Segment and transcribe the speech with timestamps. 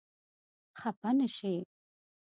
[0.79, 1.53] خپه نه شې.